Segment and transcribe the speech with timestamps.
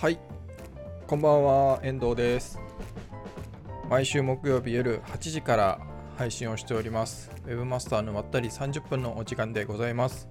[0.00, 0.18] はい。
[1.06, 2.58] こんばんは遠藤です。
[3.90, 5.78] 毎週木曜日夜8時から
[6.16, 7.30] 配信をしております。
[7.44, 10.26] ウェブマスターのまったり30分のお時間でございます。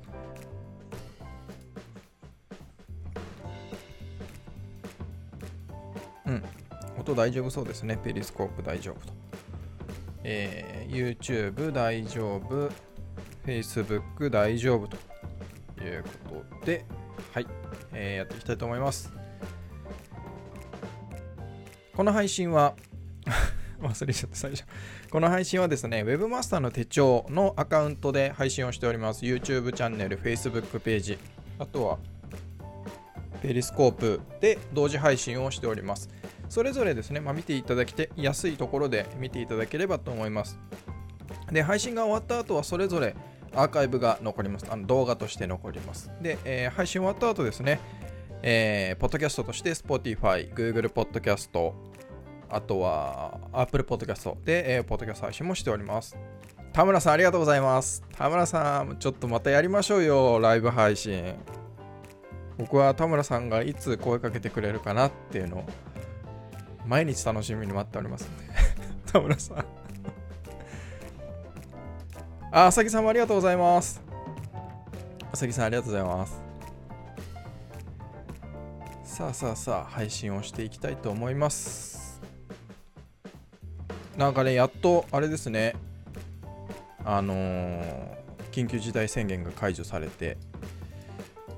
[6.26, 6.44] うん。
[6.98, 7.96] 音大丈夫そうですね。
[8.04, 9.14] ペリスコープ大丈夫と。
[10.24, 12.72] えー、YouTube 大丈夫。
[13.46, 14.98] Facebook 大丈夫と
[15.84, 16.86] いうことで
[17.34, 17.48] はい、
[17.94, 19.19] えー、やっていきたいと思います。
[22.00, 22.76] この配信は
[23.84, 24.64] 忘れちゃった最初。
[25.12, 29.26] この配信はですね Webmaster の手帳のアカウントで配信をしております。
[29.26, 31.18] YouTube チャンネル Facebook ページ
[31.58, 31.98] あとは
[33.42, 36.08] ペリスコープで同時配信をしております。
[36.48, 40.58] それぞれですね、まあ、見ていただきてやすいところで見ていただければと思います。
[41.52, 43.14] で配信が終わった後はそれぞれ
[43.54, 44.68] アーカイブが残ります。
[44.70, 46.10] あの動画として残ります。
[46.22, 47.82] で、えー、配信終わった後ですね
[48.42, 51.74] えー、ポッドキャストとして Spotify、Google Podcast、
[52.50, 56.18] あとは Apple Podcast で、えー、ポッドキャスト配信もしております。
[56.74, 58.04] 田村さんありがとうございます。
[58.16, 61.36] 田村さん、ちょっとまたやりましょうよ、ライブ配信。
[62.58, 65.66] 僕は田村さんがいつ声かけてくれるかなっていうのを
[66.86, 68.46] 毎日楽しみに待っておりますので
[69.12, 69.58] 田村さん
[72.52, 74.02] あ、あさぎさんもありがとうございます。
[75.32, 76.50] あさぎさんありがとうございます。
[79.20, 81.89] さあさあさあ配信をしていきたいと思います
[84.20, 85.78] なんかねやっとあれですね。
[87.06, 88.18] あのー、
[88.52, 90.38] 緊急事態宣言が解除されて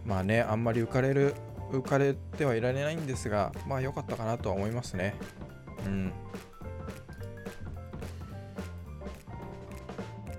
[0.05, 1.33] まあねあんまり浮かれる
[1.71, 5.15] 浮かれてはいられないんですがまあ良かったかなとは思いますね。
[5.87, 6.13] うん。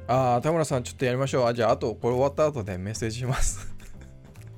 [0.07, 1.47] ああ田村さんちょっとやりましょう。
[1.47, 3.75] あじゃああとこれ終わった後でメッセージします。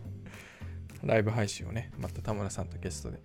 [1.02, 3.20] ライブ配信をね、また田村さんとゲストで。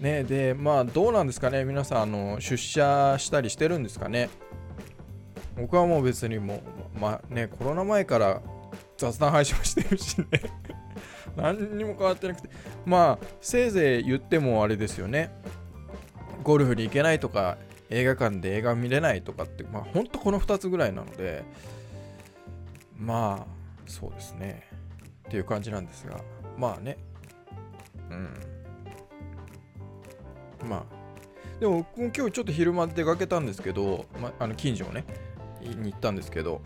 [0.00, 4.28] ねで、まあ、どうなんですかね、皆さん、あの出社したりしてるんですかね？
[5.56, 6.62] 僕はもう別にも
[6.96, 8.40] う、まあね、コロナ前から
[8.96, 10.26] 雑談配信をしてるしね
[11.36, 12.48] 何にも変わってなくて、
[12.86, 15.30] まあ、せいぜい言ってもあれですよね。
[16.44, 17.58] ゴルフに行けないとか、
[17.90, 21.42] 映画館で映画見れないとかって、まあ、ほんとこの2つぐらいなので、
[22.96, 23.46] まあ、
[23.86, 24.68] そうですね。
[25.28, 26.20] っていう感じなんですが
[26.56, 26.96] まあね
[28.10, 28.34] うん
[30.64, 30.98] まあ
[31.60, 35.04] でも今日ちょっと昼間出かけたんですけど、まあの近所をね
[35.60, 36.60] に行ったんですけど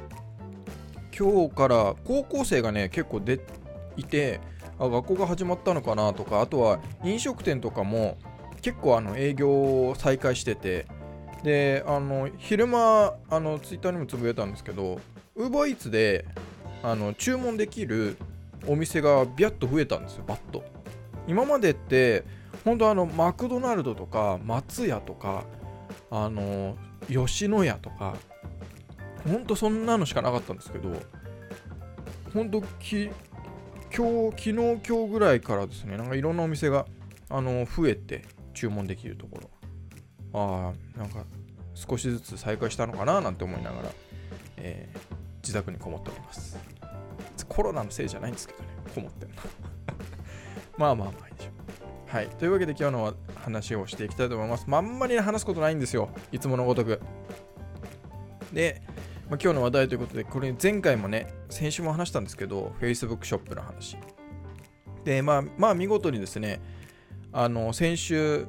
[1.17, 3.41] 今日から高校生がね結構出
[3.97, 4.41] いて
[4.79, 8.19] あ学校が始まったのかなとかあとは飲食店とかも
[8.61, 10.87] 結構あの営業を再開してて
[11.43, 15.01] であの昼間あのツイッターにもつぶやいたんですけど
[15.37, 16.25] UberEats で
[16.83, 18.17] あの注文できる
[18.67, 20.65] お店がビャッと増えたんですよバッと。
[21.27, 22.25] 今までって
[22.65, 25.45] 本当あのマクドナルドとか松屋とか
[26.11, 26.77] あの
[27.09, 28.17] 吉野家とか
[29.25, 30.91] 本当そんなのしかなかったんですけど
[32.33, 33.11] 本当き
[33.95, 36.87] 今日昨日今日ぐらいからですねなんかいろんなお店が
[37.29, 38.25] あの増えて
[38.55, 39.51] 注文できるところ
[40.35, 41.25] ああなんか
[41.75, 43.91] 少しずつ再開したのかななんて思いながら、
[44.57, 44.99] えー、
[45.43, 46.57] 自宅にこもっております
[47.53, 49.35] コロナのせいじゃないんですけどね、こもってんの。
[50.79, 51.52] まあまあまあいいでしょう。
[52.13, 52.29] はい。
[52.29, 54.67] というわけで今日の話をしていきたいと思います。
[54.69, 56.11] まあ、あんまり話すことないんですよ。
[56.31, 57.01] いつものごとく。
[58.53, 58.83] で、
[59.31, 63.97] まあ、今日の話題ということで、これ前回もね、先週も話したんですけど、Facebook ショップの話。
[65.07, 66.61] で、まあ、まあ見事にですね、
[67.33, 68.47] あの、先週、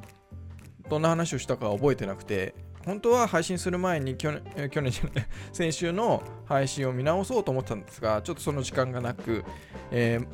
[0.90, 2.54] どんな話をしたか覚えてなくて、
[2.84, 9.42] 本当は配信する前に去年、去年じゃない、先週の配信を見直そうと思ったんですが、ちょっとその時間がなく、
[9.90, 10.26] えー、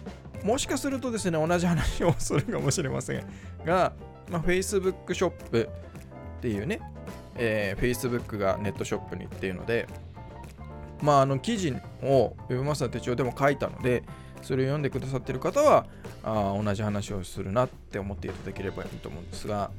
[0.45, 3.25] もしかするとですね、同じ話をするかもしれません
[3.65, 3.93] が、
[4.31, 5.69] まあ、Facebook ショップ
[6.39, 6.81] っていうね、
[7.37, 9.87] えー、Facebook がネットショップにっていうので、
[11.03, 14.03] まあ、あの記事を Webmaster 手帳でも書いたので、
[14.43, 15.87] それを読んでくださっている方は
[16.23, 19.71] あ同じ話をするなって思っていただければいいと思うんですが、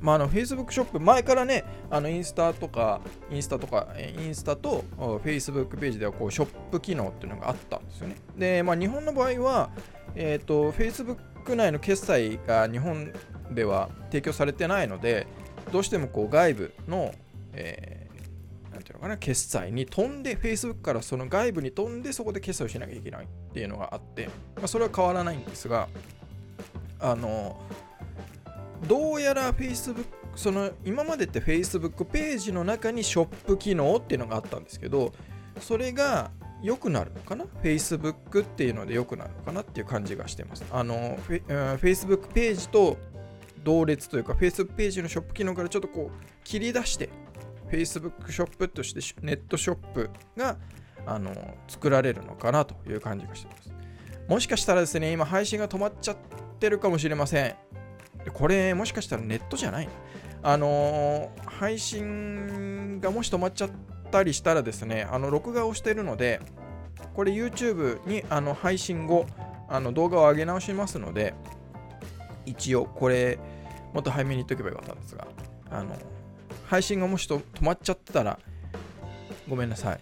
[0.00, 3.00] まあ、あの Facebook ショップ、前からね、あのインスタとか、
[3.30, 8.16] インスタとか、インスタと Facebook ページではこうショップ機能っていうのがあったんですよね。
[8.36, 9.70] で、まあ、日本の場合は、
[10.14, 13.12] えっ、ー、と、Facebook 内の決済が日本
[13.50, 15.26] では提供されてないので、
[15.72, 17.14] どうしてもこう外部の、
[17.52, 24.26] えー、なんていうのかな、決済に飛んで、Facebook からその外部に飛んで、そこで決済をしなきゃいけないっていうのがあって、
[24.56, 25.88] まあ、それは変わらないんですが、
[27.00, 27.60] あの、
[28.86, 30.04] どうやら Facebook
[30.34, 35.12] その今までって Facebook ページの中にショップ機能っていうのがあったんですけど
[35.60, 36.30] それが
[36.62, 40.64] 良くなるのかな ?Facebook っていうので良くなるのかなっていう感じがしてます。
[40.70, 42.96] あの、Facebook ページと
[43.64, 47.08] 同列というか、Facebook ページのショップ機能からちょっとこう切り出して、
[47.70, 50.56] Facebook ショップとしてネットショップが
[51.06, 51.34] あの
[51.68, 53.72] 作られるのかなという感じがしてます。
[54.28, 56.16] もしかしたらですね、今配信が止まっちゃっ
[56.60, 57.56] てるかもしれません。
[58.32, 59.88] これもしかしたらネットじゃない
[60.42, 63.70] あの、配信がもし止まっちゃっ
[64.12, 66.40] たりしたらですね、あの録画をしてるので、
[67.14, 69.26] これ YouTube にあの配信後、
[69.68, 71.34] あの動画を上げ直しますので、
[72.46, 73.38] 一応これ、
[73.92, 75.26] もっと早めに言っとけばよかったんですが、
[75.70, 75.96] あの
[76.66, 78.38] 配信がもしと止まっちゃってたら、
[79.48, 80.00] ごめんなさい。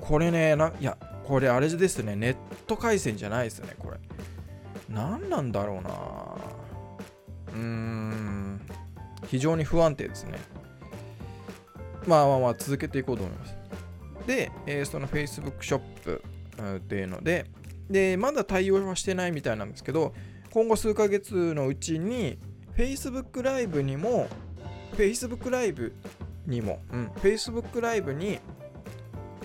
[0.00, 2.36] これね、ないや、これあれですね、ネッ
[2.66, 3.98] ト回線じゃないですね、これ。
[4.88, 5.90] 何なんだろうな
[7.54, 8.60] うーん、
[9.26, 10.38] 非常に不安定ですね。
[12.06, 13.56] まあまあまあ、続けていこうと思います。
[14.26, 16.22] で、えー、その Facebook ショップ
[16.76, 17.46] っていうので、
[17.90, 20.14] で、まだ対応はしてないみたいなんですけど、
[20.50, 22.38] 今後数ヶ月のうちに
[22.76, 24.28] Facebook ライブにも
[24.96, 25.92] Facebook ライブ
[26.46, 28.38] にも、うん、Facebook ライブに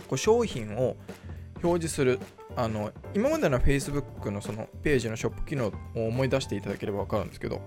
[0.07, 0.95] こう商品を
[1.63, 2.19] 表示する
[2.55, 7.61] あの今までの Facebook のそのページのショップ機能を思い出していただければ分かるんですけど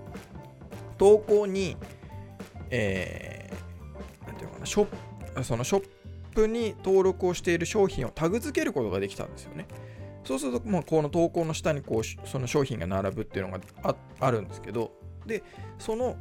[0.97, 1.75] 投稿に、
[2.69, 3.42] えー、
[4.63, 4.85] ショッ
[5.35, 5.87] プそのショッ
[6.33, 9.67] プに登録をしている商品をタグ付けることができたんですよね。
[10.23, 14.91] そうすると、ま、この投稿の下にこうその商品が並ぶっていうのがああるんですけど、
[15.25, 15.43] で、
[15.79, 16.15] その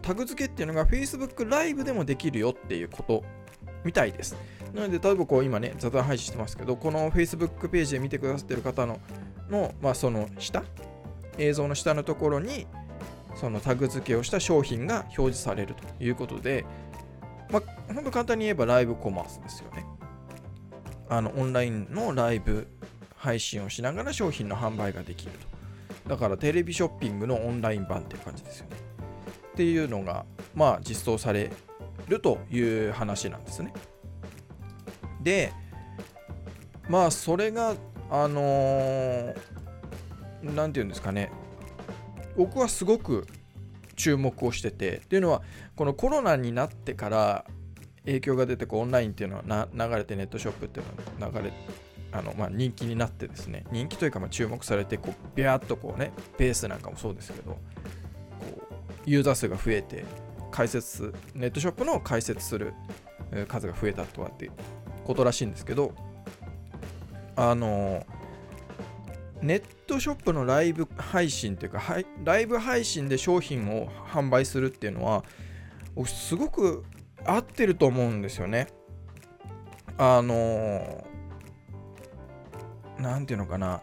[0.00, 3.24] タグ付けっていうのが Facebook ライブでもできるよっていうこと
[3.84, 4.36] みたいです。
[4.74, 9.00] なので、例えばこう今ね、雑談配信してますけど、この Facebook ページで見てくださってる方の、
[9.50, 10.64] のまあ、その下、
[11.38, 12.66] 映像の下のところに、
[13.36, 16.64] そのタグ付けをした商品が表示されるということで、
[17.50, 19.84] まあ、本当簡単に言えばライブコマースですよね。
[21.08, 22.66] あの、オンラインのライブ
[23.16, 25.32] 配信をしながら商品の販売ができる
[26.04, 26.10] と。
[26.10, 28.76] だからテレビショッピングのオンライン版っていう感じですよね。
[29.52, 31.50] っていうのが、まあ、実装され
[32.08, 33.72] るという話なんですね。
[35.22, 35.52] で、
[36.88, 37.74] まあ、それが、
[38.10, 39.34] あのー、
[40.54, 41.32] なんていうんですかね、
[42.36, 43.26] 僕はすごく
[43.96, 45.42] 注目をしてて、っていうのは、
[45.74, 47.44] このコロナになってから
[48.06, 51.52] 影響が出てこうオンラインっていうのは流れてネットショップっていうのが流れ
[52.12, 57.58] あの、まあ、人気になってですね人気というかまあ注目されてこうビャーっとこうねベースなんかもそうですけどこ
[59.06, 60.04] うユーザー数が増えて
[60.50, 62.72] 解説ネットショップの解説する
[63.48, 64.52] 数が増えたとかっていう
[65.04, 65.92] ことらしいんですけど
[67.34, 68.06] あの
[69.42, 71.82] ネットショップのライブ配信というか
[72.24, 75.24] ライブ配信で商品を販売するっていうのは
[76.06, 76.84] すごく
[77.24, 78.68] 合ってると思うんですよね。
[79.98, 81.04] あの
[82.98, 83.82] 何ていうのかな。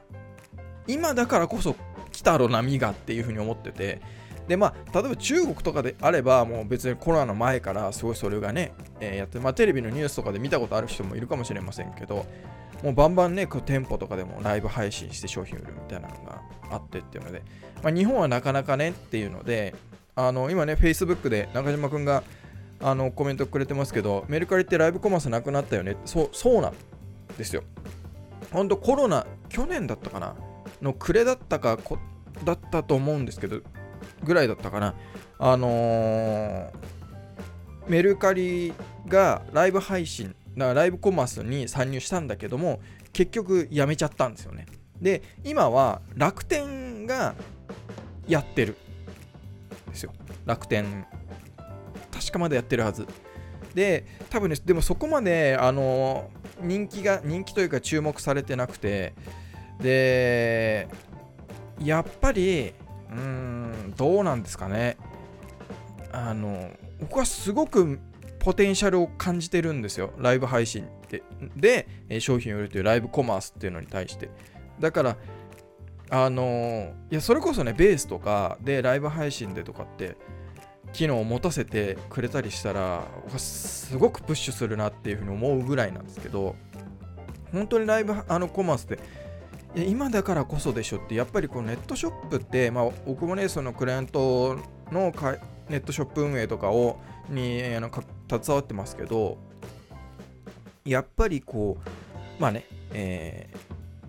[0.88, 1.76] 今だからこそ
[2.12, 4.02] 来たろ波がっていうふうに思ってて。
[4.48, 12.26] でまあ例えば中国とかであればもう別にコロナの前からすごいそれがね、えー、やってまあテレビのニュースとかで見たことある人もいるかもしれませんけど
[12.84, 17.42] もうバンバンねこう店舗とかでもライブ配信して商品売るみたいなのがあってっていうので、
[17.82, 19.74] まあ、日本はなかなかねっていうので
[20.16, 22.24] あの今ね Facebook で中島くんが
[22.82, 26.74] あのコメントくれてますけどメルカリってライブコマースなくなったよねそうそうなん
[27.38, 27.64] ですよ
[28.54, 30.36] 本当コロナ、去年だったかな
[30.82, 31.80] の暮れだったか
[32.44, 33.62] だったと思うんですけど、
[34.24, 34.96] ぐらいだったかな。
[35.40, 36.72] あのー、
[37.88, 38.74] メルカリ
[39.08, 42.80] がライブ配信、だからライブコマースに参入したんだけども、
[43.12, 44.66] 結局やめちゃったんですよね。
[45.02, 47.36] で、今は楽天が
[48.28, 48.78] やってる。
[49.90, 50.14] ですよ。
[50.46, 51.06] 楽天。
[52.12, 53.08] 確かまだやってるはず。
[53.74, 56.30] で、多分ね、でもそこまで、あの
[56.62, 59.14] 人気が人気というか注目されてなくて
[59.80, 60.88] で
[61.80, 62.74] やっぱり
[63.12, 64.98] うーんどうなんですかね
[66.12, 68.00] あの僕はすごく
[68.44, 70.14] ポテンシャルを感じてるんですよ。
[70.18, 70.86] ライブ配信
[71.58, 74.30] でで商品を売るというライブコマースっていうのに対して。
[74.80, 75.18] だから
[76.10, 80.18] あのいやそれこそねベースとかでライブ配信でとかって
[80.92, 83.04] 機能を持たせてくれたりしたら
[83.38, 86.56] すごくプッシュするなっていうふうに思うぐらいなんですけど
[87.52, 89.00] 本当にライブあのコマースで
[89.76, 94.60] いや今だからこそでしょってやっぱりこのネットショップって、まあ、僕もねそのクライアント
[94.92, 95.12] の
[95.70, 97.90] ネットショップ運営とかをにあの
[98.30, 99.38] 携わってますけど
[100.86, 103.50] やっぱりこうまあね、え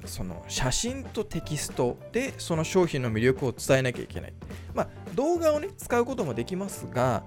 [0.02, 4.32] ー、その写真とテキストでその商品の魅力を伝えなきゃいけない。
[4.74, 7.24] まあ動画をね、使うこともできますが、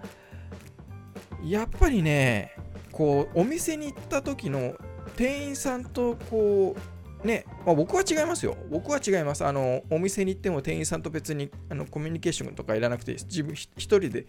[1.44, 2.56] やっぱりね、
[2.92, 4.74] こう、お店に行った時の
[5.16, 8.56] 店員さんとこうね、まあ、僕は違いますよ。
[8.70, 9.44] 僕は違います。
[9.44, 14.28] あのお店に行っても店員さんと別にあのコミュニケーションとかいらなくて自分一人で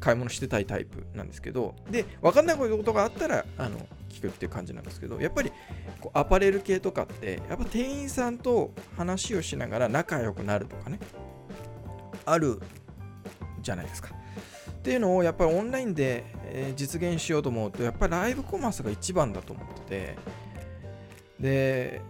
[0.00, 1.74] 買い物してたいタイプなんですけど。
[1.90, 3.78] で分かんないことがあったらあの
[4.10, 5.20] 聞くっていう感じなんですけど。
[5.20, 5.52] やっぱり
[6.00, 10.98] こうアパレル系とかってやっぱ店員さんと話をしながら仲良くなるとかね。
[12.26, 12.60] ある
[13.62, 14.10] じゃないですか。
[14.70, 16.24] っていうのをやっぱりオンラインで、
[16.76, 20.16] 実現しようと思うとやっぱりライブコマースが一番だと思ってて。
[21.40, 22.00] で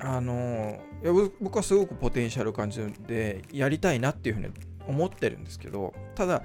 [0.00, 4.48] あのいや僕はすごくポテンシャル感じるんでやりたいなっていうふうに
[4.86, 6.42] 思ってるんですけどただ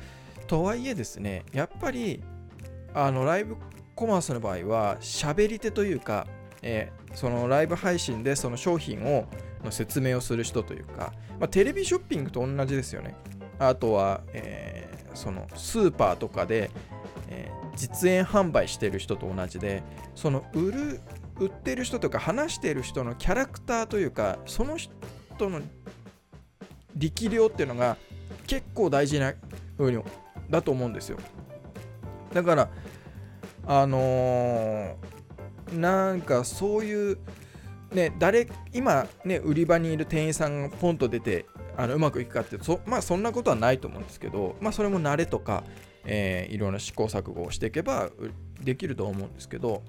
[0.47, 2.23] とはいえですねやっぱり
[2.93, 3.57] あのライブ
[3.95, 6.25] コマースの場合は喋り手というか、
[6.61, 9.25] えー、そのライブ配信でその商品を
[9.63, 13.15] の説明をする人というか、まあ、テレビショッピングと同じですよね。
[13.57, 16.71] あとは、えー、そのスーパーとかで、
[17.27, 19.83] えー、実演販売してる人と同じで
[20.15, 21.01] その売る
[21.39, 24.89] 売ってる人とか話してる人のキャラクターというかその人
[25.49, 25.61] の
[26.95, 27.97] 力量っていうのが
[28.47, 29.33] 結構大事な
[29.77, 30.03] 風に
[30.49, 31.17] だと思うんですよ。
[32.33, 32.69] だから
[33.65, 34.95] あのー、
[35.77, 37.17] なんかそういう
[37.91, 41.45] ね誰今ね売り場にいる店員さんがポンと出て
[41.77, 45.63] あのうまくいくかってそまあそんなことはないと思うんですけどまあそれも慣れとか、
[46.03, 48.09] えー、いろんな試行錯誤をしていけば
[48.61, 49.83] できると思うんですけど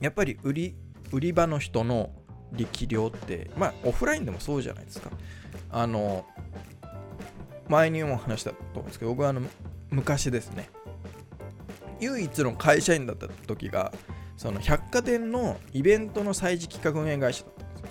[0.00, 0.74] やっぱり売り
[1.12, 2.10] 売り場の人の
[2.52, 5.10] 力量ってまあオフラインでもそうじゃないですか。
[5.70, 6.26] あの
[7.68, 9.42] 前にも話したと思うんですけど僕はあの
[9.90, 10.70] 昔ですね。
[12.00, 13.92] 唯一の会社員だった時が
[14.36, 17.82] その百貨店のイベントの催事企画運営会社だったんです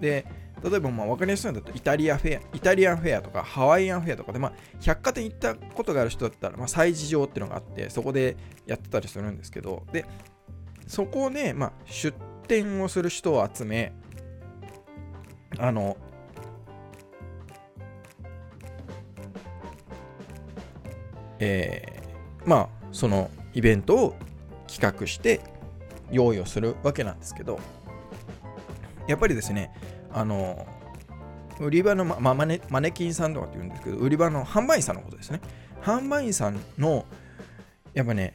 [0.00, 0.26] で
[0.70, 9.86] 例えばまあ分かりやすいのだとイタリアフェアイタリアンフェアとかハワイアンフェアとかで、まあ、百貨店行ったことがある人だったら、まあ、催事場っていうのがあってそこでやってたりするんですけど。
[9.92, 10.06] で
[10.88, 12.16] そこで、まあ、出
[12.48, 13.92] 店をする人を集め
[15.58, 15.96] あの
[21.40, 24.16] えー、まあそのイベントを
[24.66, 25.40] 企画して
[26.10, 27.60] 用意をするわけなんですけど
[29.06, 29.72] やっぱりですね
[30.12, 30.66] あの
[31.60, 35.40] 売り場の、ま、マネマネキンさんとかって言うんですけど売り場の販売員さんのことですね。
[35.82, 37.04] 販売員さんの
[37.94, 38.34] やっぱね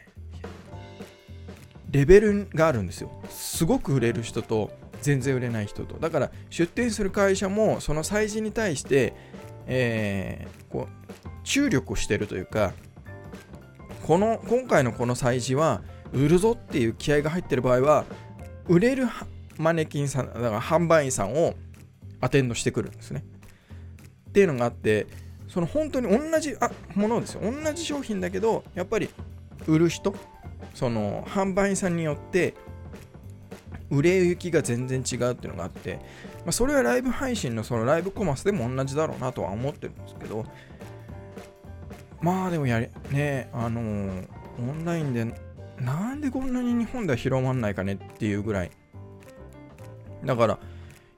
[1.93, 3.11] レベルがあるんですよ。
[3.29, 4.71] すごく売れる人と
[5.01, 5.99] 全然売れない人と。
[5.99, 9.13] だから出店する会社もその催事に対して、
[9.67, 12.73] えー、こう注力をしてるというか
[14.01, 18.05] この今回のこの催事は売るぞっていう気合が入ってる場合は
[18.67, 19.07] 売れる
[19.57, 21.53] マネキンさんだから販売員さんを
[22.21, 23.23] アテンドしてくるんですね。
[24.29, 25.05] っていうのがあって
[25.47, 27.41] その本当に同じあものですよ。
[27.43, 29.09] 同じ商品だけどやっぱり
[29.67, 30.15] 売る人
[30.73, 32.53] その販売員さんによって
[33.89, 35.95] 売れ行きが全然違うっていうのがあって、
[36.39, 40.45] まあ、それはライブ配信のそのライブコマースでも同じだろうなとは思ってるんですけど
[42.23, 44.27] まあでもやり、ね、あのー、
[44.57, 45.25] オンラインで、
[45.77, 48.71] なんでこんなに日本では広まんないかねっていうぐらい。
[50.23, 50.59] だから、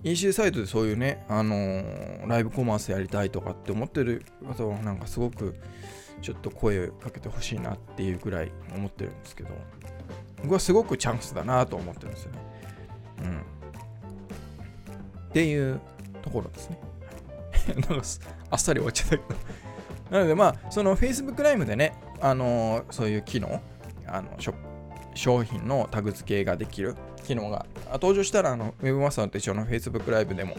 [0.03, 4.25] EC サイトでそういうね、あのー、ライブコマースやりたいとかって思ってる
[4.57, 5.53] 方は、なんかすごく、
[6.21, 9.49] ちょっと声をかけてほしいなっていうぐらい思ってるんですけど、
[10.41, 12.39] 僕はすごくチャンスだなと思ってるんですよね。
[13.23, 13.37] うん。
[15.29, 15.79] っていう
[16.21, 16.79] ところですね。
[17.89, 18.05] なんか
[18.51, 19.39] あっさり終わっちゃったけど
[20.11, 23.59] なのでまあ、その Facebook ライブでね、あのー、そういう機能、
[24.07, 24.37] あの
[25.15, 26.95] 商品のタグ付けができる
[27.25, 30.57] 機能が登場したら、あの、Webmaster と一緒の Facebook ライブでも、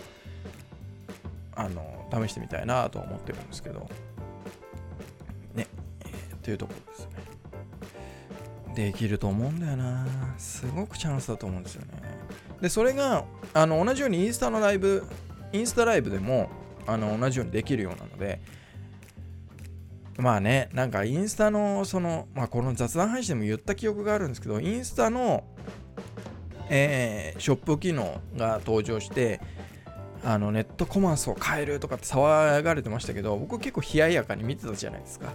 [1.54, 3.88] あの試してみたいなと思ってるんですけど、
[6.50, 7.10] えー、というところですね。
[8.74, 10.06] できると思うんだよな。
[10.36, 11.88] すごくチャンスだと思うんですよね。
[12.60, 13.24] で、それが、
[13.54, 15.04] あの、同じようにインスタのライブ、
[15.52, 16.50] インスタライブでも、
[16.86, 18.40] あの、同じようにできるようなので、
[20.18, 25.44] まあね、なんかインスタの、その、まあこの雑談配信でも言った記憶があるんですけど、インスタの、
[26.68, 29.40] えー、ショップ機能が登場して、
[30.24, 35.32] あのネットコマースを変えるとかって騒がれてましたけど、僕結構冷ややかに見てたじゃないですか。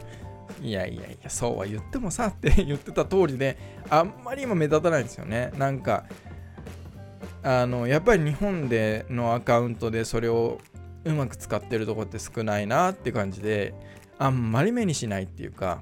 [0.62, 3.58] いやいやいや、そうは言ってもさって 言ってた通りで、
[3.89, 5.51] あんまり今目立たないんですよね。
[5.58, 6.05] なんか、
[7.43, 10.60] あの、やっぱり日本でのアカウントでそれを
[11.03, 13.74] うまく使ってるとこって少ないなって感じで、
[14.22, 15.81] あんまり目にしないっていうか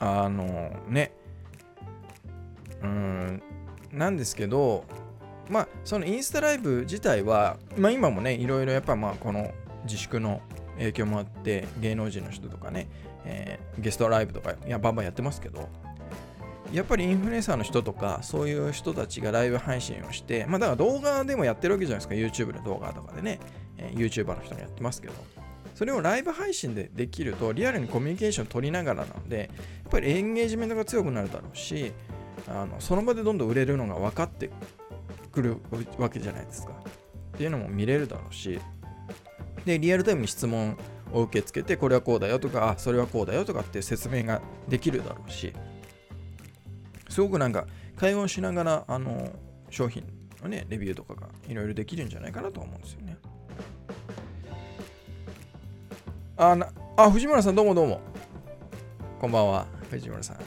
[0.00, 1.12] あのね
[2.82, 3.42] うん
[3.92, 4.84] なんですけど
[5.48, 9.52] まあそのインスタライブ自体は、まあ、今もねいろいろやっぱまあこの
[9.84, 10.40] 自粛の
[10.78, 12.88] 影響もあって芸能人の人とかね、
[13.24, 15.68] えー、ゲストライブとかいやバンバンやってますけど
[16.72, 22.42] やっぱりインフルエンサーの人とかそういう人たちがライブ配信をしてまあだから動画でもやってるわけじゃないですか。
[22.42, 23.38] YouTube の動画とかでね、
[23.76, 25.14] えー、YouTuber の人もやってますけど。
[25.74, 29.50] それをライブ配信でできるとリアルにコミュニケーション取りながらなので
[29.82, 31.92] やっぱりエンゲージメントが強くなるだろうし
[32.46, 34.50] あのその場でどんどん売れるのが分かって
[35.32, 35.56] くる
[35.98, 36.72] わけじゃないですか。
[37.34, 38.60] っていうのも見れるだろうし
[39.64, 40.76] でリアルタイムに質問
[41.12, 45.52] を受け付けてこれはこうだよとかあそれはこうだよとかって説明ができるだろうし。
[47.08, 49.30] すごくなんか会話をしながらあの
[49.70, 50.02] 商品
[50.42, 53.16] のねレビューとかがいろいろできるんじゃないかなと思うんですよね。
[56.36, 58.00] あなあ藤村さんどうもどうも。
[59.20, 60.38] こんばんは藤村さん。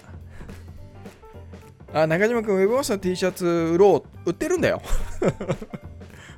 [1.93, 4.81] あ中島君ウェブマスター T シャツ売ろう売ってるんだよ。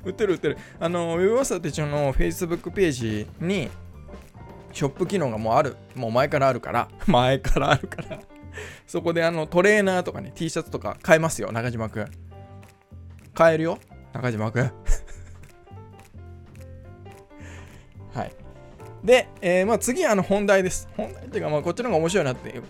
[0.04, 3.68] 売ってる売ってるあのウェブマスター手帳の Facebook ページに
[4.72, 5.76] ショップ機能がもうある。
[5.94, 6.88] もう前からあるから。
[7.06, 8.20] 前からあるから
[8.86, 12.10] そこであのトレーナーとかね、T シャツとか買えますよ、中島くん。
[13.34, 13.78] 買えるよ、
[14.12, 14.72] 中島くん。
[18.14, 18.32] はい。
[19.04, 20.88] で、えー、まあ次、あの本題です。
[20.96, 22.62] 本題っていうか、まあこっちの方が面白いなっていう。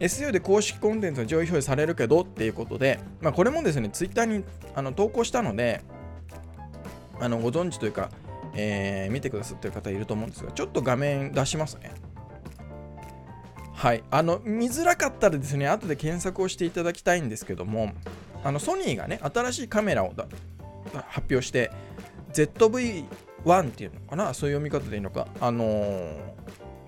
[0.00, 5.82] SEO で公式コンテンツの上位表示されるけどっていうことで、まあこれもですね、Twitter にあの投稿したので、
[7.20, 8.10] あのご存知というか、
[8.54, 11.92] えー、見てくださってる方いると思うんですが、ちょっと画面出しますね。
[13.72, 14.04] はい。
[14.10, 17.92] あの、見づらかったらですね、後で検索をしていただきたいんですけども、
[18.42, 20.14] あの、ソニーがね、新しいカメラを
[21.08, 21.70] 発表して、
[22.32, 26.16] ZV-1 っていうのかな、そういう読み方でいいのか、あのー、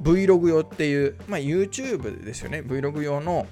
[0.03, 3.47] Vlog 用っていう、まあ、YouTube ですよね、Vlog 用の、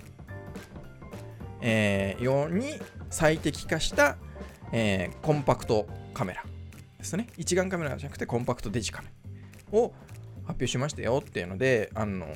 [1.60, 2.78] えー、用に
[3.10, 4.16] 最適化した、
[4.72, 6.44] えー、コンパクトカメラ
[7.04, 7.28] ですね。
[7.36, 9.08] 一眼カメラじゃなくてコンパクトデジカメ
[9.72, 9.92] を
[10.44, 12.26] 発表しましたよっていうので、あの、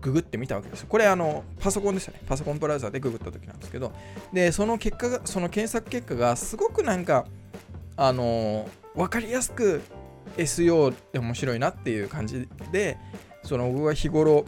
[0.00, 0.86] ググってみたわけです。
[0.86, 2.20] これ、あの、パソコンですよね。
[2.26, 3.92] パソコンブラウザでググった時なんですけど、
[4.32, 7.26] で、その結果が、その検索結果がすごくなんか、
[7.96, 9.82] あの、分かりやすく
[10.36, 12.98] SEO で面白いなっていう感じで、
[13.42, 14.44] その僕は日頃、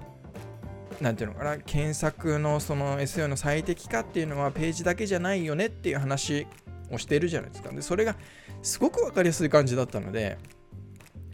[1.00, 6.46] なんていうのかな、検索のその SEO の最適化っていうのはページだけじゃないよねっていう話
[6.90, 7.70] をしているじゃないですか。
[7.70, 8.16] で、それが
[8.62, 10.38] すごく分かりやすい感じだったので、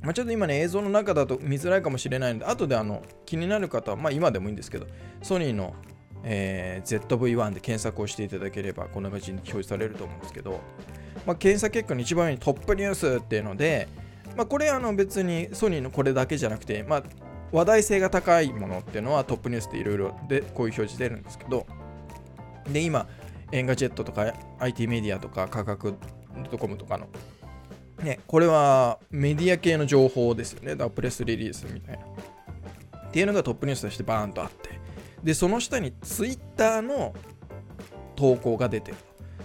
[0.03, 4.87] まあ、ちょっと今ね、映像の中だと見づらいかもしれないので、後であの気になる方は、まあ今でもいいんですけど、
[5.23, 5.75] ソニーの、
[6.25, 10.61] えー、ZV-1 で検索をしていただければ、こんな感じに表示されると思うんですけど、
[11.25, 13.89] まあ、検索結果の一番上にトップニュースっていうので、
[14.37, 17.03] まあ、これあの別にソニーのこれだけじゃなくて、まあ、
[17.53, 21.67] 話題性が高いものっていうのはトップニュースでいろいろでこういう表示出るんですけど、
[22.73, 23.07] で、今、
[23.53, 25.95] エンガジェットとか IT メディアとか価格ドッ
[26.51, 27.09] トコムとかの。
[28.03, 30.71] ね、これはメディア系の情報ですよね。
[30.71, 32.05] だからプレスリリースみたいな。
[33.09, 34.71] っていうのがトップニュースとしてバーンとあって。
[35.23, 37.15] で、その下にツイッターの
[38.17, 38.97] 投稿が出てる。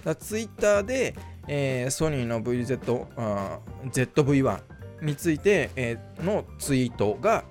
[0.04, 1.16] だツイッターで、
[1.48, 2.80] えー、ソニーの VZ、
[3.92, 4.62] ZV-1
[5.02, 7.44] について、えー、のツイートが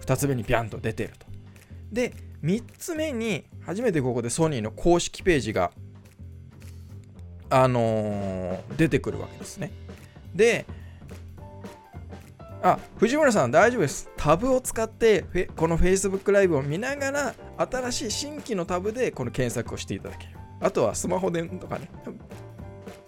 [0.00, 1.26] 2つ目にビャンと出てると。
[1.92, 5.72] で、3つ目に初めてここでソニーの公式ページが
[7.50, 9.70] あのー、出てくるわけですね。
[10.34, 10.66] で、
[12.62, 14.10] あ、藤村さん大丈夫です。
[14.16, 20.32] タブを使ってこの Facebook ライブを見ながら新しい新規のタブでこの検索をしていただける。
[20.60, 21.88] あとはスマホでとかね、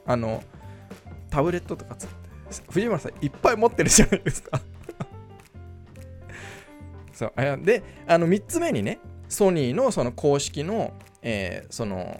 [0.07, 0.43] あの、
[1.31, 2.21] タブレットとか使って。
[2.71, 4.61] 藤村さんいっぱい持ってるじゃないですか
[7.13, 8.99] そうで、あの3つ目にね、
[9.29, 12.19] ソニーのその公式の、えー、その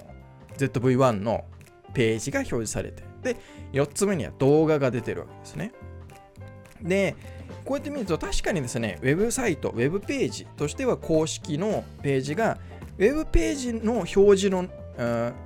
[0.57, 1.45] ZV-1 の
[1.93, 3.37] ページが表示されて、で、
[3.73, 5.73] 4つ目には動画が出てるわけですね。
[6.83, 7.15] で、
[7.65, 12.59] こうやって見ると確かにですね、ウェブサイト、ウェブページとしては公式のページが、
[12.99, 14.69] ウェブページの表示の、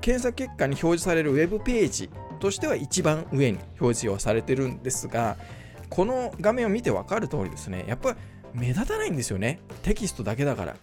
[0.01, 5.37] 検索結果に表示されるウェブページとしては一番上に表示をされてるんですが、
[5.91, 8.19] この画面を見て分かる通りですね、やっぱり
[8.53, 9.61] 目立たないんですよね。
[9.83, 10.73] テキストだけだから。
[10.73, 10.77] っ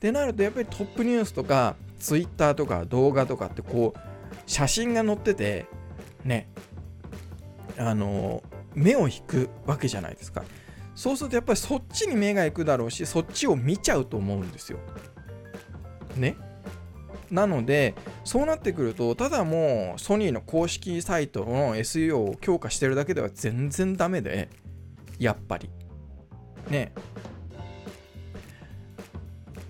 [0.00, 3.98] てなると、やっぱりトップニュースとか、ツイッターとか動画とかってこう、
[4.50, 5.66] 写真が載ってて
[6.24, 6.48] ね
[7.78, 8.42] あの
[8.74, 10.42] 目を引くわけじゃないですか。
[10.96, 14.80] そうするとやっぱりそっちに目が行くだろうしそっちを見ちゃうと思うんですよ。
[16.16, 16.36] ね。
[17.30, 24.48] なのでそうなってくるとただもうソニーの公式サイトの SEO を強化してるだけでは全然ダメで
[25.20, 25.70] やっぱり。
[26.68, 26.92] ね。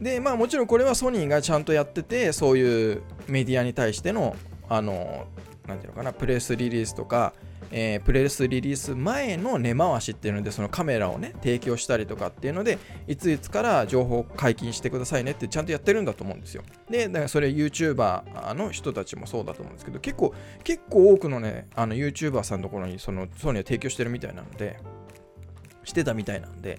[0.00, 4.34] でまあもちろんこれはソニーがちゃんとやっててそういうメディアに対しての
[4.70, 5.26] あの、
[5.66, 7.34] なんていうのかな、プレスリリースとか、
[7.72, 16.62] えー、プレスリリース前の根回しっていうのでそのカメラをね提供したりとかっていうのでいついつから情報解禁してくださいねってちゃんとやってるんだと思うんですよ。
[16.88, 24.78] でだからそれ YouTuber の人たちもそうだと思うんですけど結構結構多くのねあの YouTuber さんのところにそのソニーは提供してるみたいなので
[25.84, 26.78] してたみたいなんで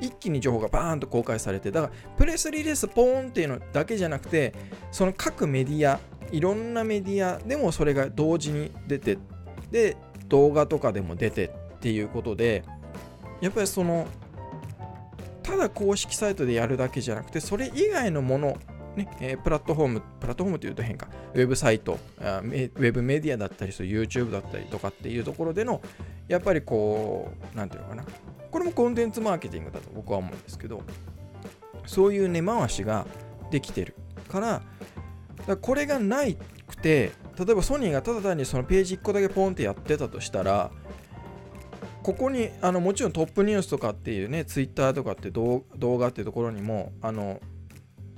[0.00, 4.52] 一気に情報がバーンと公開されてだからプレスリリースポーンっていうのだけじゃなくて
[4.90, 6.00] その各メディア
[6.32, 9.18] いろんなメディアでもそれが同時に出て
[9.70, 9.96] で
[10.28, 12.64] 動画とかでも出てっていうことで
[13.40, 14.06] やっぱりその
[15.42, 18.56] ただ公式サイトでやるだけじゃなくてそれ以外のもの
[18.96, 25.80] ねえ、プラットフォーム、プラットフォームというと変か、ウェブサイト、あウェブメディアだったり、YouTube だったりとかっていうところでの、
[26.28, 28.04] やっぱりこう、なんていうのかな、
[28.50, 30.82] これもコンテンツマーケティングだと僕は思うんですけど、
[31.86, 33.06] そういう根回しが
[33.50, 33.94] できてる
[34.28, 34.62] から、
[35.46, 40.70] からこれがないくて、例えばソニーがただ単にそのページ1個だけポンってやってたとしたら、
[42.02, 45.64] ここにあのもちろんトップニュースとかっていうね、ツイッターとかって動
[45.98, 47.40] 画っていうところにもあの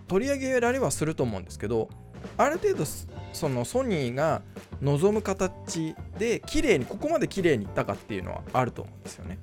[0.09, 1.89] 取り上げられはすると思うんですけど、
[2.37, 2.85] ある程度
[3.33, 4.43] そのソニーが
[4.81, 9.39] 望む形で綺麗にここまで綺麗にいったかっていうのはあると思うんですよね。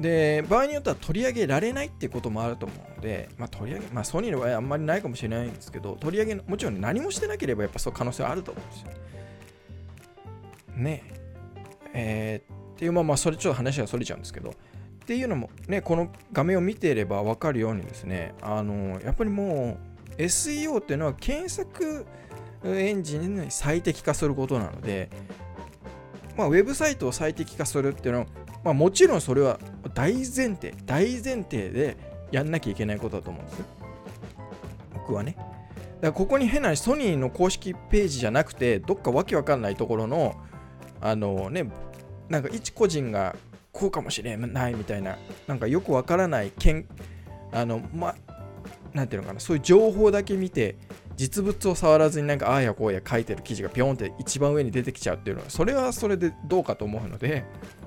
[0.00, 8.88] で場合によっては取り上げられないってこともあると思うので、まあ、取り上げ、まあ、ソニーの場合はあんまりないかもしれないんですけど、取り上げ、もちろん何もしてなければやっぱそう可能性はあると思うんですよ。
[10.76, 11.02] ね
[11.94, 14.52] えー、っていう、まあまあ、それちょっと話がそれちゃうんですけど、っ
[15.06, 19.78] ていうのもね、この画面を見ていれば分かるようにですね、あのやっぱりも
[20.18, 22.04] う SEO っていうのは検索
[22.64, 25.08] エンジンに最適化することなので、
[26.36, 28.26] まあ、ウェブサイトを最適化するっていうのは、
[28.66, 29.60] まあ、もちろんそれは
[29.94, 31.96] 大前提、大前提で
[32.32, 33.64] やんなきゃいけないことだと思うんですよ。
[34.92, 35.36] 僕はね。
[35.36, 35.46] だか
[36.00, 40.34] らここに変なソニーの公式ページじゃなくて、どっかわけわかんないところの、
[41.00, 41.70] あのね、
[42.28, 43.36] なんか一個人が
[43.70, 46.86] こうかもしれないみたいな、なんかよくわからない、けん
[47.52, 48.16] あの、ま、
[48.92, 50.74] なんていうのかな、そういう情報だけ見て、
[51.16, 57.44] 実物を触らずになんかああやこうや書いてる記事がピョンって一番上に出てきちゃうっていうのは、それはそれでどうかと思うので、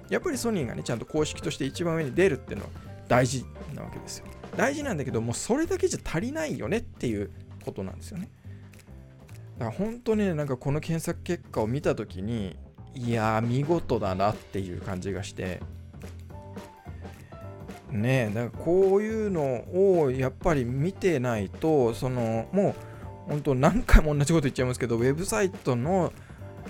[0.09, 2.71] やっぱりソニーがね、ちゃんと公式として一番上に出るっていうのは
[3.07, 3.45] 大事
[3.75, 4.25] なわけですよ。
[4.57, 7.31] 大事なんだけど、もうそれだけじゃ足りないよねっていう
[7.63, 8.29] ことなんですよね。
[9.57, 12.57] だから本当にね、なんかこの検索結果を見たときに、
[12.95, 15.61] いやー、見事だなっていう感じがして、
[17.91, 19.65] ねだからこういうの
[20.01, 22.75] をやっぱり見てないと、そのも
[23.27, 26.13] う本当何回も同じこと言っちゃいますけど、ウェブサイトの、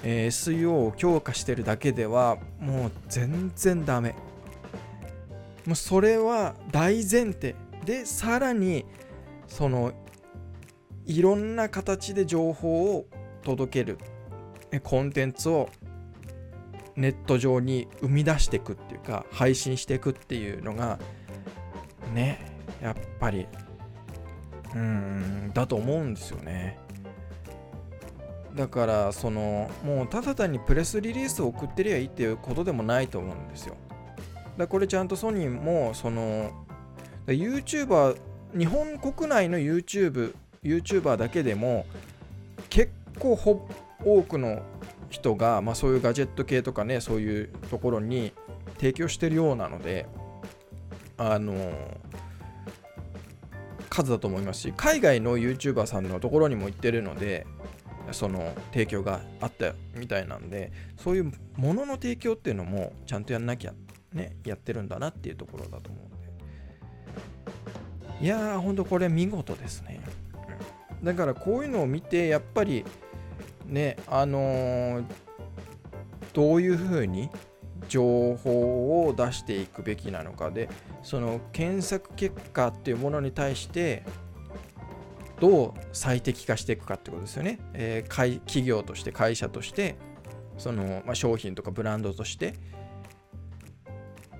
[0.03, 4.15] えー、SEO を強化してるだけではもう全然ダメ。
[5.65, 7.55] もうそれは大前提。
[7.85, 8.85] でさらに
[9.47, 9.93] その
[11.05, 13.05] いろんな形で情報を
[13.43, 13.97] 届ける。
[14.83, 15.69] コンテンツを
[16.95, 20.99] ネット上に生み出していくっていうか配信していくっていうのが
[22.13, 22.45] ね
[22.81, 23.47] やっぱり
[24.75, 26.77] うんだと思うんですよね。
[28.55, 33.75] だからそのもうただ単にプレスリリースを送ってりゃいいっていうことでもないと思うんですよ。
[34.57, 36.51] だこれちゃんとソニーもその
[37.27, 38.17] YouTuber
[38.57, 40.33] 日本国内の YouTube
[40.63, 41.85] YouTuber だけでも
[42.69, 43.67] 結構ほ
[44.03, 44.61] 多くの
[45.09, 48.33] 人が、まあ、そういうガジェット系とかねそういうところに
[48.77, 50.07] 提供してるようなので
[51.17, 51.53] あの
[53.89, 57.45] 数だと思いますし海外の YouTuber さんのところにも行ってるので
[58.11, 63.73] その提供があったみたいなんでそういうものの提供っていうのもちゃんとやんなきゃ
[64.13, 66.09] ねやってるんだなっていうところだと思うん
[68.19, 68.25] で。
[68.25, 70.01] いやーほんとこれ見事ですね。
[71.03, 72.83] だからこういうのを見てやっぱり
[73.65, 75.03] ねあのー、
[76.33, 77.29] どういうふうに
[77.87, 80.69] 情報を出していくべきなのかで
[81.01, 84.03] その検索結果っていうものに対して
[85.39, 89.95] どう最適化していくかってことですよね、えー、企業として会社として
[90.57, 92.53] その、まあ、商品とかブランドとして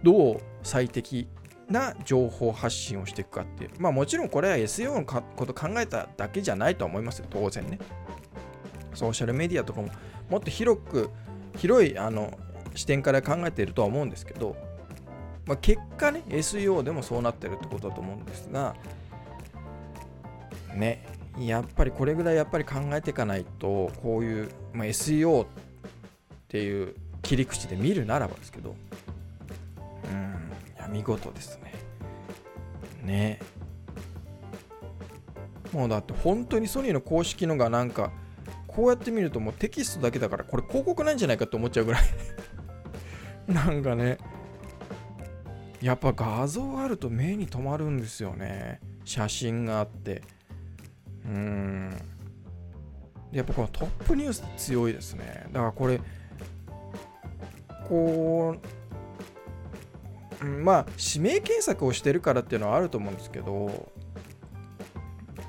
[0.03, 1.27] どう最適
[1.69, 3.71] な情報発信をしていくかっていう。
[3.79, 7.79] まあもちろんこれは SEO のこと考えただけじゃないとは思いますよ、当然ね。
[8.93, 9.89] ソーシャルメディアとかも
[10.29, 11.09] もっと広く、
[11.57, 12.38] 広いあの
[12.75, 14.55] 視点から考えているとは思うんですけど、
[15.45, 18.75] まあ、結果ね、SEO でもそうなってるってことだと思うんですが、
[20.75, 21.05] ね、
[21.38, 25.47] やっぱりこれぐらいやっぱり考えていかないと、こういう、まあ、SEO っ
[26.47, 28.75] ていう切り口で見るならばですけど、
[30.12, 31.73] うん、いや、見事ですね。
[33.03, 33.39] ね。
[35.71, 38.12] もうだって本当にソニーの公式のがなんか、
[38.79, 42.01] こうやって見るともうテキストだけだからこれ広告なんじゃないかって思っちゃうぐらい
[43.47, 44.17] なんかね
[45.82, 50.21] やっぱ画像あると目に留まるんですよね写真があって
[51.29, 51.97] うん。
[53.31, 55.45] やっぱこのトップニュース強いですね。
[55.51, 56.01] だからこれ
[57.87, 58.55] こ
[60.41, 63.91] うまあ指名検索をしてるからっていうのはあると思うんですけど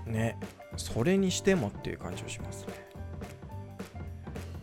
[0.06, 0.36] ね
[0.76, 2.72] それにしてもっていう感じをしますね。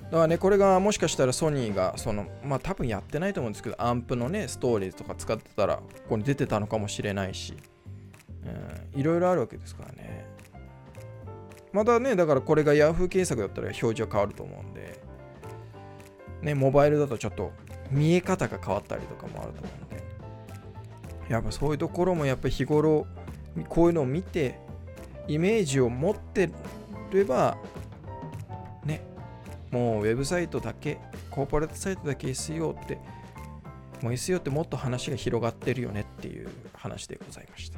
[0.06, 7.56] だからねこれがもしかしたらソニーがそのまあ多分やってないと思うんですけどアンプのねストーリーズとか使ってたらここに出てたのかもしれないし、
[8.94, 10.37] うん、いろいろあるわけですからね。
[11.78, 15.00] またねだからこれが Yahoo 検索だったら表示は変わると思うんで。
[16.42, 17.52] ねモバイルだとちょっと
[17.92, 20.04] 見え方が変わったりとかもあると思うんで。
[21.30, 23.06] やっぱそういうところもやっぱ日頃
[23.70, 24.60] こういうのを見て
[25.28, 26.50] イメージを持って
[27.12, 27.58] れば
[28.84, 29.02] ね
[29.72, 32.96] もうウェブサイトだけコーポレートサイトだけ SEO って
[34.02, 37.77] もう SEO ってもっと話が広がってるよねっていう話でございました、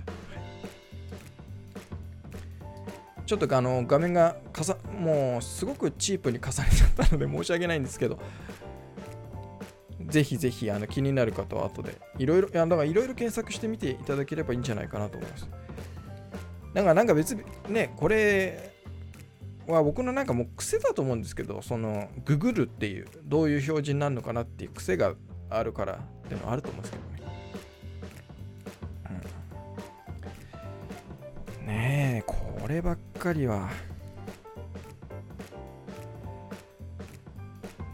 [3.30, 8.18] ちょっとあの画面がかさもうすごくチープに重ねちゃったので申し訳ないんですけど
[10.08, 15.48] ぜひぜひあの気になる方は後でいろいろいやだからいろいろ検索してみていただければいいんじゃないかなと思います。
[16.74, 18.74] だかなんか別にねこれ
[19.68, 25.14] は僕のなんかもう癖だと思うんですけどそのググるっていうどういう表示になるのかなっていう癖が
[25.52, 27.34] あるからっていうのはあると思うんですけどね、
[31.60, 33.70] うん、ねえこればっかりは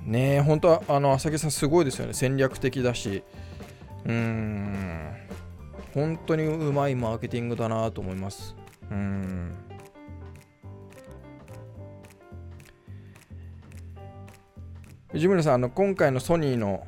[0.06, 2.14] ねえ、本当は、あの、浅木さんすごいですよね。
[2.14, 3.24] 戦略的だし、
[4.06, 5.12] うん、
[5.96, 8.56] 本当にうまいマーケティングだなと思います。
[8.92, 9.56] うん。
[15.10, 16.86] 藤村さん、あの今回のソニーの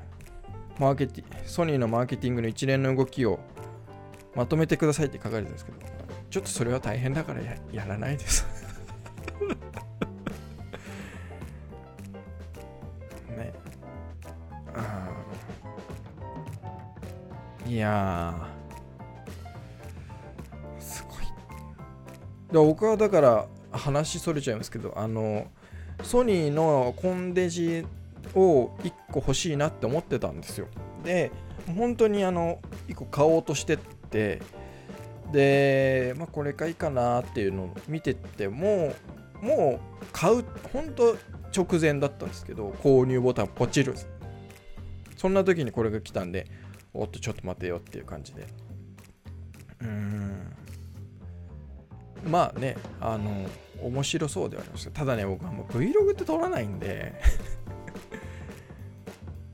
[0.78, 3.39] マーケティソニーのマーケティングの一連の動きを
[4.36, 5.96] まとめてくださいって書かれてるんですけど、
[6.29, 8.45] ちょっとそれは大変だからややらないです。
[13.37, 13.53] ね。
[17.65, 18.47] いや
[20.79, 21.17] すごい。
[22.51, 25.47] で僕はだから話それちゃいますけどあの
[26.03, 27.85] ソニーのコンデジ
[28.35, 30.67] を1個欲しいなって思ってたんですよ。
[31.03, 31.31] で
[31.75, 34.41] 本当にあの1個買おうとしてって
[35.31, 38.93] で、まあ、これかいいかなっていうのを見てても
[39.41, 41.17] もう買う本当
[41.55, 43.95] 直前だったんですけど購入ボタンポチる。
[45.15, 46.45] そんな時にこれが来たんで
[46.93, 48.47] おっとちょっと待てよっていう感じで。
[49.81, 50.53] うん。
[52.25, 53.47] まあねあの
[53.81, 57.13] 面白そうではありましたただね僕はもう Vlog って撮らないんで。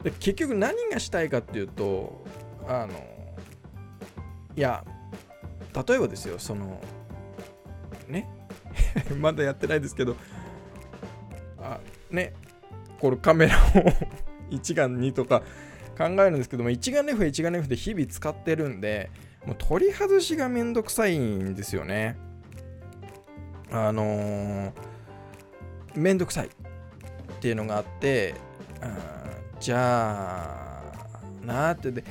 [0.03, 2.25] で結局何がしたいかっていうと
[2.67, 2.93] あの
[4.55, 4.83] いや
[5.73, 6.79] 例えばですよその
[8.07, 8.29] ね？
[9.19, 10.15] まだやってないですけど
[11.59, 11.79] あ
[12.11, 12.33] ね？
[12.99, 13.59] これカメラを
[14.49, 15.41] 一眼にとか
[15.97, 19.09] 考えるんですけども、一眼レフ一眼レフで日々使ってるんで、
[19.45, 22.17] もう取り外しがめんどくさいんですよね。
[23.71, 24.71] あのー、
[25.95, 26.49] めんどくさいっ
[27.39, 28.35] ていうのがあって、
[29.59, 30.81] じゃ
[31.41, 32.03] あ、なーってで、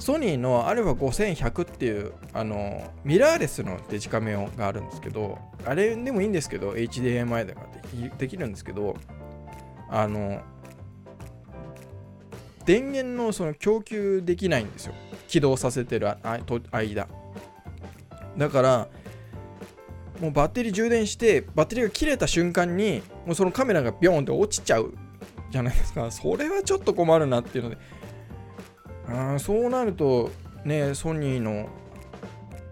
[0.00, 7.62] ソニーの α5100 っていう、あのミラーレスのデジカメがあるんですけど、あれでもいいんですけど、HDMI だか
[8.18, 8.96] できるんですけど、
[9.88, 10.40] あの、
[12.64, 14.94] 電源のその供給できないんですよ。
[15.28, 16.08] 起動させてる
[16.72, 17.08] 間。
[18.36, 18.88] だから
[20.20, 24.94] もうバッテリー充電してバッテリーが切れた瞬間にもうそのカメラがビョンって落ちちゃう
[25.50, 26.10] じゃないですか。
[26.10, 27.78] それはちょっと困るなっていうので
[29.10, 30.30] あそうなると
[30.64, 31.68] ねソニーの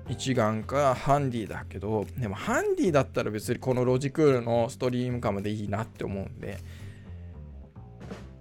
[0.09, 6.59] 一眼かハンディだけどでもハンディだったら別にこのロジクールのストリームカムでいいなって思うんで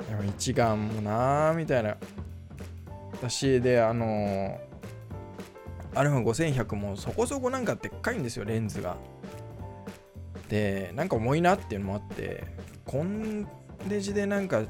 [0.09, 1.97] でも一眼もなーみたいな。
[3.19, 4.59] 私であの
[5.95, 8.95] アルファ5100もそこそこなんかでっかいんですよレンズが。
[10.49, 12.45] でなんか重いなっていうのもあって
[12.85, 13.47] コン
[13.89, 14.61] デジでなんか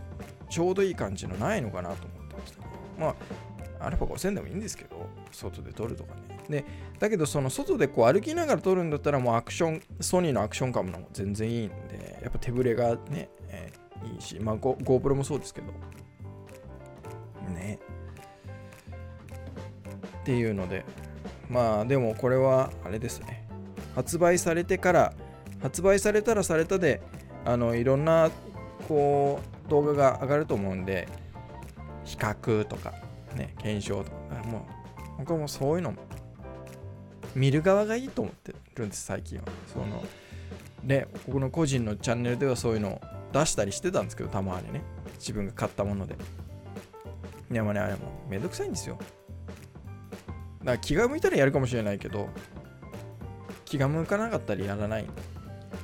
[0.50, 2.17] ちょうどいい感じのないのかなと思
[2.98, 3.16] ま
[3.80, 6.66] あアルファ5000でもいいんですけど外で撮るとかねで
[7.00, 15.68] だけどその外でこう歩きながら撮るんだったらもうアクションソニーのアクションカムのも全然いいんでやっぱ手ぶれがね、えーいいし、まあ、GoPro もそうですけど。
[17.54, 17.80] ね。
[20.22, 20.86] っていうので、
[21.50, 23.48] まあ、でもこれは、あれですね。
[23.96, 25.14] 発売されてから、
[25.62, 27.02] 発売されたらされたで、
[27.46, 28.30] あのいろんな
[28.88, 31.08] こう動画が上がると思うんで
[32.08, 32.94] 比較とか
[33.36, 34.44] ね検証とか。
[34.48, 34.62] もう
[35.20, 35.94] 僕はもうそういうの
[37.36, 39.44] 見る側がいいと思ってるんです最近は。
[39.72, 40.04] その
[40.84, 43.02] ね僕の個人のチャンネルではそういうのを
[43.34, 44.82] 出したりしてたんですけどたまにね。
[45.20, 46.16] 自分が買ったもので。
[47.52, 48.98] いやもねあれもめんどくさいんですよ。
[50.60, 52.28] だから気が向いたらやるかもしれないけど
[53.64, 55.06] 気が向かなかったりやらない。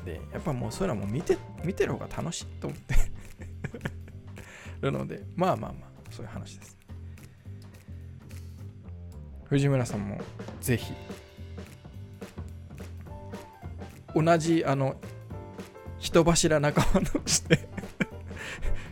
[0.06, 2.96] でやっぱもうそういうのはもう見て見てる方が楽しいと思って。
[4.82, 5.93] るのでまあまあまあ。
[6.16, 6.78] そういう話です。
[9.46, 10.20] 藤村さんも
[10.62, 10.94] ぜひ
[14.16, 14.96] 同じあの
[16.00, 17.68] 人柱仲間として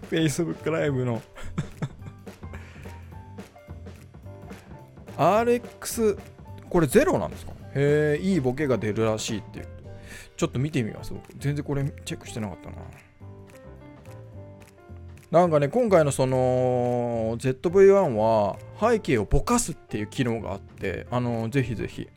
[0.09, 1.21] Facebook ライブの
[5.17, 6.17] RX
[6.69, 7.51] これゼロなんですか？
[7.75, 9.59] へえいいボケが出るらしいって。
[9.59, 9.67] いう
[10.37, 12.77] ちょっと見てみます全然これチェックしてなかったな。
[15.31, 22.07] なんかね今回のその ZV-1 は背景をぼかすっていう機能があってあのぜひぜひ。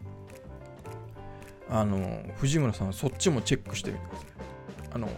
[1.69, 4.29] あの藤村さんそっちもチェックしてみてください。
[4.93, 5.09] あの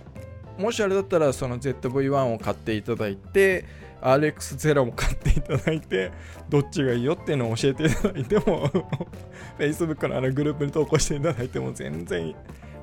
[0.59, 3.65] もしあれだったらその ZV-1 を買っていただいて
[4.01, 6.13] RX0 も買っていただいて
[6.49, 8.71] どっちがいいよっていうのを教えていただいても
[9.59, 12.35] Facebook のあのグループに投稿していただいても全然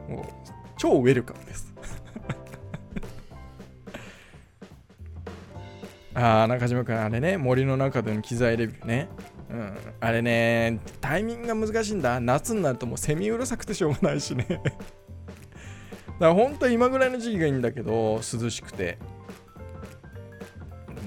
[0.09, 0.25] もう
[0.77, 1.73] 超ウェルカムです。
[6.15, 9.09] ああ中島君あれね森の中での機材レビューね。
[9.49, 9.73] うん。
[9.99, 12.19] あれねタイミングが難しいんだ。
[12.19, 14.45] 夏になるともうセミうるさくてしょうがないしね。
[14.47, 14.65] だか
[16.19, 18.97] ら本当今ぐらいの時期がいいんだけど涼しくて。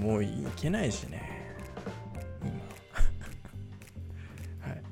[0.01, 1.23] もういけないしね。
[2.43, 2.53] 今。
[4.69, 4.83] はい。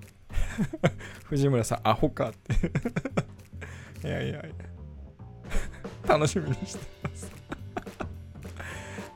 [1.26, 2.32] 藤村さんアホかっ
[4.02, 4.08] て。
[4.08, 4.52] いやいやいや。
[6.08, 7.32] 楽しみにしてます。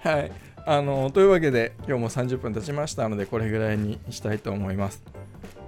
[0.00, 0.47] はい。
[0.70, 5.02] あのというわけで今日も30分経ちましたのでこれぐらいにしたいと思います、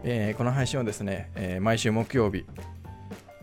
[0.04, 2.44] えー、この配信はですね、えー、毎週木曜日。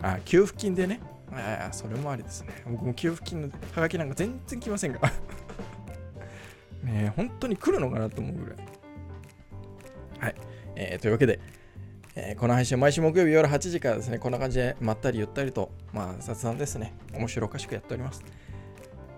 [0.00, 1.00] あ給付金でね。
[1.32, 2.62] あそれもありですね。
[2.64, 5.00] 僕も給付金のハガキなんか全然来ませんが
[6.84, 8.58] ね本当に来るのかなと思うぐらい。
[10.20, 10.34] はい、
[10.76, 11.40] えー、というわけで
[12.14, 18.24] えー、この配信は毎週木曜日夜8時からですね、こんな感じでまったりゆったりと、まあ雑談ですね、面白おかしくやっております。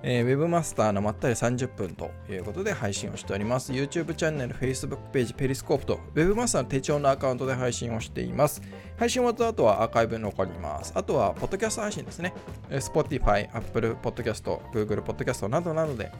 [0.02, 3.72] えー、Webmaster のまったり30分ということで配信をしております。
[3.72, 8.62] YouTube チャンネル、Facebook ページ、ペリスコープと Webmaster の手帳のアカウントで配信をしています。
[8.96, 10.92] 配信終わった後はアーカイブに残ります。
[10.94, 12.32] あとは、ポッドキャスト配信ですね。
[12.70, 16.10] Spotify、Apple Podcast、Google Podcast などなどで、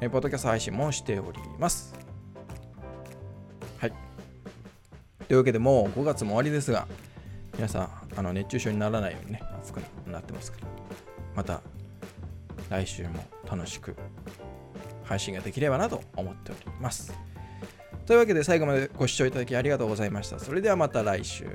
[0.00, 1.94] えー、ポッドキャスト配信もしております。
[3.78, 3.92] はい。
[5.26, 6.86] というわけでもう5月も終わりですが、
[7.54, 10.68] 皆さん、あの熱中症にならないようにね、暑くなってますから、
[11.34, 11.60] また
[12.68, 13.96] 来週も楽しく
[15.04, 17.12] 配信ができればなと思っております。
[18.06, 20.38] というわけで最後までご視聴いただきありがとうございました。
[20.38, 21.46] それではまた来週。